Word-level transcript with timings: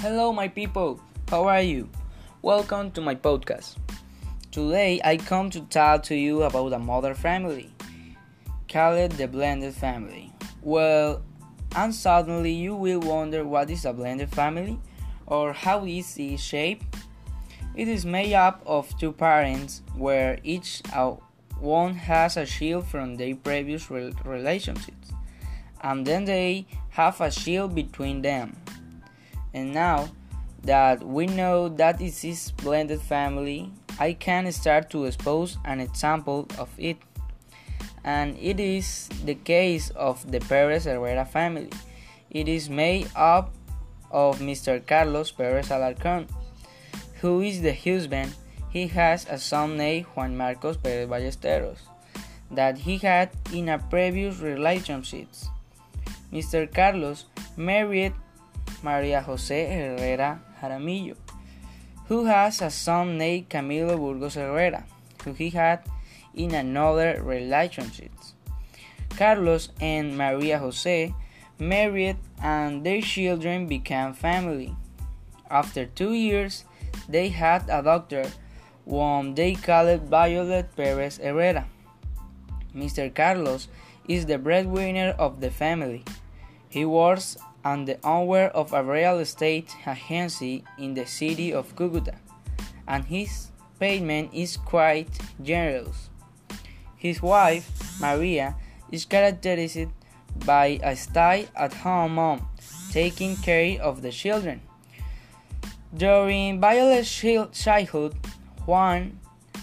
Hello, 0.00 0.32
my 0.32 0.48
people. 0.48 0.98
How 1.28 1.44
are 1.44 1.60
you? 1.60 1.86
Welcome 2.40 2.90
to 2.92 3.02
my 3.02 3.14
podcast. 3.14 3.76
Today, 4.50 4.98
I 5.04 5.18
come 5.18 5.50
to 5.50 5.60
talk 5.60 6.04
to 6.04 6.16
you 6.16 6.44
about 6.44 6.72
a 6.72 6.78
modern 6.78 7.12
family, 7.12 7.70
called 8.66 9.12
the 9.12 9.28
blended 9.28 9.74
family. 9.74 10.32
Well, 10.62 11.20
and 11.76 11.94
suddenly 11.94 12.50
you 12.50 12.74
will 12.74 13.00
wonder 13.00 13.44
what 13.44 13.68
is 13.68 13.84
a 13.84 13.92
blended 13.92 14.30
family 14.30 14.80
or 15.26 15.52
how 15.52 15.84
is 15.84 16.16
it 16.16 16.40
shaped. 16.40 16.96
It 17.76 17.86
is 17.86 18.06
made 18.06 18.32
up 18.32 18.62
of 18.64 18.88
two 18.98 19.12
parents 19.12 19.82
where 19.94 20.38
each 20.42 20.80
one 21.58 21.94
has 21.94 22.38
a 22.38 22.46
child 22.46 22.86
from 22.86 23.16
their 23.16 23.36
previous 23.36 23.90
relationships, 23.90 25.12
and 25.82 26.06
then 26.06 26.24
they 26.24 26.66
have 26.88 27.20
a 27.20 27.30
child 27.30 27.74
between 27.74 28.22
them. 28.22 28.56
And 29.54 29.72
now 29.72 30.08
that 30.62 31.02
we 31.02 31.26
know 31.26 31.68
that 31.68 32.00
it 32.00 32.24
is 32.24 32.52
blended 32.52 33.00
family, 33.00 33.72
I 33.98 34.12
can 34.12 34.50
start 34.52 34.90
to 34.90 35.04
expose 35.04 35.58
an 35.64 35.80
example 35.80 36.46
of 36.58 36.68
it. 36.78 36.98
And 38.04 38.36
it 38.38 38.60
is 38.60 39.08
the 39.24 39.34
case 39.34 39.90
of 39.90 40.30
the 40.30 40.40
Perez 40.40 40.84
Herrera 40.84 41.24
family. 41.24 41.70
It 42.30 42.48
is 42.48 42.70
made 42.70 43.08
up 43.14 43.54
of 44.10 44.38
Mr. 44.38 44.84
Carlos 44.86 45.30
Perez 45.30 45.68
Alarcón, 45.68 46.28
who 47.20 47.40
is 47.40 47.60
the 47.62 47.74
husband. 47.74 48.34
He 48.70 48.86
has 48.88 49.26
a 49.28 49.36
son 49.36 49.76
named 49.76 50.06
Juan 50.14 50.36
Marcos 50.36 50.76
Perez 50.76 51.08
Ballesteros 51.08 51.78
that 52.50 52.78
he 52.78 52.98
had 52.98 53.30
in 53.52 53.68
a 53.68 53.78
previous 53.78 54.38
relationship. 54.38 55.28
Mr. 56.32 56.72
Carlos 56.72 57.24
married 57.56 58.12
Maria 58.82 59.20
Jose 59.20 59.66
Herrera 59.66 60.40
Jaramillo, 60.60 61.16
who 62.06 62.24
has 62.24 62.62
a 62.62 62.70
son 62.70 63.18
named 63.18 63.48
Camilo 63.48 63.96
Burgos 63.96 64.34
Herrera, 64.34 64.84
who 65.24 65.32
he 65.32 65.50
had 65.50 65.84
in 66.34 66.54
another 66.54 67.22
relationship. 67.22 68.10
Carlos 69.16 69.68
and 69.80 70.16
Maria 70.16 70.58
Jose 70.58 71.14
married 71.58 72.16
and 72.42 72.84
their 72.84 73.02
children 73.02 73.66
became 73.66 74.14
family. 74.14 74.74
After 75.50 75.84
two 75.84 76.14
years, 76.14 76.64
they 77.08 77.28
had 77.28 77.68
a 77.68 77.82
daughter, 77.82 78.24
whom 78.86 79.34
they 79.34 79.54
called 79.54 80.08
Violet 80.08 80.74
Perez 80.76 81.18
Herrera. 81.18 81.66
Mr. 82.74 83.12
Carlos 83.14 83.68
is 84.08 84.26
the 84.26 84.38
breadwinner 84.38 85.14
of 85.18 85.40
the 85.40 85.50
family. 85.50 86.04
He 86.68 86.84
works 86.84 87.36
and 87.64 87.86
the 87.86 87.98
owner 88.04 88.46
of 88.48 88.72
a 88.72 88.82
real 88.82 89.18
estate 89.18 89.74
agency 89.86 90.64
in 90.78 90.94
the 90.94 91.06
city 91.06 91.52
of 91.52 91.74
Cucuta, 91.76 92.16
and 92.86 93.04
his 93.04 93.50
payment 93.78 94.32
is 94.32 94.56
quite 94.56 95.10
generous. 95.42 96.10
His 96.96 97.22
wife, 97.22 97.68
Maria, 98.00 98.56
is 98.90 99.04
characterized 99.04 99.88
by 100.44 100.78
a 100.82 100.96
stay 100.96 101.48
at 101.56 101.74
home 101.74 102.14
mom, 102.14 102.48
taking 102.92 103.36
care 103.36 103.80
of 103.80 104.02
the 104.02 104.10
children. 104.10 104.60
During 105.96 106.60
Violet's 106.60 107.10
childhood, 107.52 108.14
Juan 108.66 109.18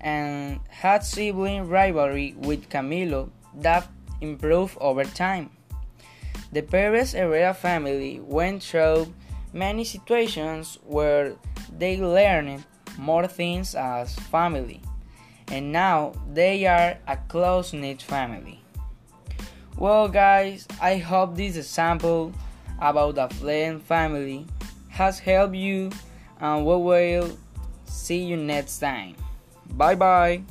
and 0.00 0.60
had 0.68 1.04
sibling 1.04 1.68
rivalry 1.68 2.34
with 2.38 2.68
Camilo 2.68 3.30
that 3.54 3.86
improved 4.20 4.76
over 4.80 5.04
time. 5.04 5.50
The 6.52 6.62
Perez 6.62 7.12
Herrera 7.12 7.52
family 7.54 8.20
went 8.20 8.62
through 8.62 9.12
many 9.52 9.84
situations 9.84 10.78
where 10.84 11.34
they 11.76 11.98
learned 11.98 12.64
more 12.96 13.26
things 13.26 13.74
as 13.74 14.14
family, 14.14 14.80
and 15.48 15.72
now 15.72 16.12
they 16.32 16.66
are 16.66 16.98
a 17.06 17.16
close 17.28 17.72
knit 17.72 18.02
family. 18.02 18.62
Well, 19.76 20.08
guys, 20.08 20.66
I 20.80 20.96
hope 20.96 21.36
this 21.36 21.56
example 21.56 22.32
about 22.80 23.14
the 23.16 23.26
blended 23.40 23.82
family 23.82 24.46
has 24.88 25.18
helped 25.18 25.54
you, 25.54 25.90
and 26.40 26.66
we 26.66 26.76
will 26.76 27.38
see 27.84 28.18
you 28.18 28.36
next 28.36 28.78
time. 28.78 29.14
Bye 29.76 29.94
bye. 29.94 30.42